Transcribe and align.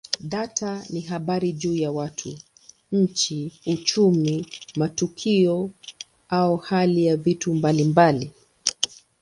Data 0.19 0.81
ni 0.89 1.01
habari 1.01 1.53
juu 1.53 1.75
ya 1.75 1.91
watu, 1.91 2.37
nchi, 2.91 3.59
uchumi, 3.65 4.45
matukio 4.75 5.69
au 6.29 6.57
hali 6.57 7.05
ya 7.05 7.17
vitu 7.17 7.53
mbalimbali. 7.53 8.31